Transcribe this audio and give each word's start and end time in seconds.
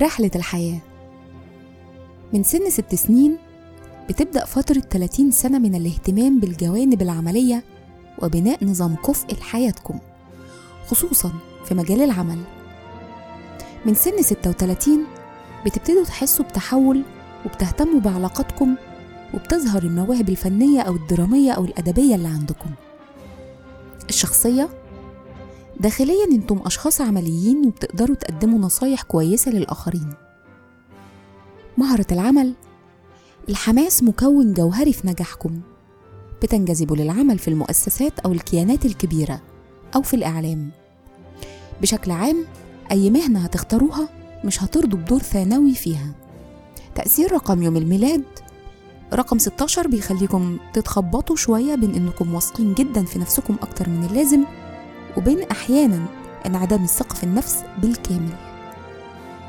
رحلة 0.00 0.30
الحياة. 0.36 0.78
من 2.32 2.42
سن 2.42 2.70
ست 2.70 2.94
سنين 2.94 3.36
بتبدأ 4.08 4.44
فترة 4.44 4.80
30 4.80 5.30
سنة 5.30 5.58
من 5.58 5.74
الاهتمام 5.74 6.40
بالجوانب 6.40 7.02
العملية 7.02 7.64
وبناء 8.22 8.64
نظام 8.64 8.96
كفء 8.96 9.34
لحياتكم 9.34 9.98
خصوصا 10.86 11.32
في 11.64 11.74
مجال 11.74 12.00
العمل. 12.02 12.38
من 13.86 13.94
سن 13.94 14.22
36 14.22 15.04
بتبتدوا 15.66 16.04
تحسوا 16.04 16.44
بتحول 16.44 17.02
وبتهتموا 17.46 18.00
بعلاقاتكم 18.00 18.74
وبتظهر 19.34 19.82
المواهب 19.82 20.28
الفنية 20.28 20.80
أو 20.80 20.96
الدرامية 20.96 21.52
أو 21.52 21.64
الأدبية 21.64 22.14
اللي 22.14 22.28
عندكم. 22.28 22.70
الشخصية 24.08 24.68
داخليا 25.80 26.24
أنتم 26.32 26.60
أشخاص 26.66 27.00
عمليين 27.00 27.66
وبتقدروا 27.66 28.16
تقدموا 28.16 28.58
نصايح 28.58 29.02
كويسة 29.02 29.50
للآخرين. 29.50 30.14
مهرة 31.78 32.06
العمل. 32.12 32.54
الحماس 33.48 34.02
مكون 34.02 34.52
جوهري 34.52 34.92
في 34.92 35.06
نجاحكم. 35.08 35.60
بتنجذبوا 36.42 36.96
للعمل 36.96 37.38
في 37.38 37.48
المؤسسات 37.48 38.18
أو 38.18 38.32
الكيانات 38.32 38.84
الكبيرة 38.86 39.40
أو 39.94 40.02
في 40.02 40.14
الإعلام. 40.14 40.70
بشكل 41.82 42.10
عام 42.10 42.44
أي 42.90 43.10
مهنة 43.10 43.38
هتختاروها 43.40 44.08
مش 44.44 44.62
هترضوا 44.62 44.98
بدور 44.98 45.18
ثانوي 45.22 45.74
فيها. 45.74 46.14
تأثير 46.94 47.32
رقم 47.32 47.62
يوم 47.62 47.76
الميلاد. 47.76 48.24
رقم 49.12 49.38
16 49.38 49.88
بيخليكم 49.88 50.58
تتخبطوا 50.72 51.36
شوية 51.36 51.74
بين 51.74 51.94
إنكم 51.94 52.34
واثقين 52.34 52.74
جدا 52.74 53.04
في 53.04 53.18
نفسكم 53.18 53.56
أكتر 53.62 53.88
من 53.88 54.04
اللازم 54.04 54.44
وبين 55.16 55.42
أحيانا 55.42 56.06
انعدام 56.46 56.84
الثقة 56.84 57.14
في 57.14 57.24
النفس 57.24 57.64
بالكامل. 57.82 58.32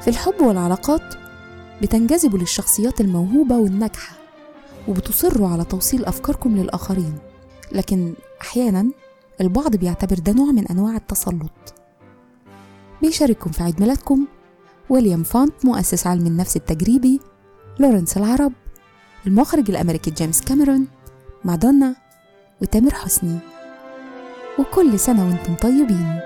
في 0.00 0.08
الحب 0.08 0.40
والعلاقات 0.40 1.14
بتنجذبوا 1.82 2.38
للشخصيات 2.38 3.00
الموهوبة 3.00 3.56
والناجحة 3.56 4.16
وبتصروا 4.88 5.48
على 5.48 5.64
توصيل 5.64 6.04
أفكاركم 6.04 6.56
للآخرين. 6.56 7.18
لكن 7.72 8.14
أحيانا 8.40 8.90
البعض 9.40 9.76
بيعتبر 9.76 10.18
ده 10.18 10.32
نوع 10.32 10.52
من 10.52 10.66
أنواع 10.66 10.96
التسلط. 10.96 11.74
بيشارككم 13.02 13.50
في 13.50 13.62
عيد 13.62 13.80
ميلادكم 13.80 14.26
ويليام 14.90 15.22
فونت 15.22 15.64
مؤسس 15.64 16.06
علم 16.06 16.26
النفس 16.26 16.56
التجريبي 16.56 17.20
لورنس 17.78 18.16
العرب 18.16 18.52
المخرج 19.26 19.70
الأمريكي 19.70 20.10
جيمس 20.10 20.40
كاميرون 20.40 20.86
مادونا 21.44 21.96
وتامر 22.62 22.94
حسني. 22.94 23.38
وكل 24.60 24.98
سنة 24.98 25.26
وأنتم 25.26 25.54
طيبين. 25.54 26.20